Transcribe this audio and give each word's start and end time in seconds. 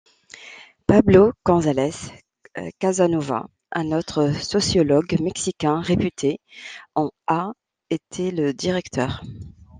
Pablo 0.87 1.33
González 1.45 2.09
Casanova, 2.79 3.47
un 3.71 3.91
autre 3.91 4.31
sociologue 4.33 5.19
mexicain 5.21 5.79
réputé, 5.79 6.39
en 6.95 7.11
a 7.27 7.53
été 7.91 8.31
le 8.31 8.51
directeur. 8.51 9.21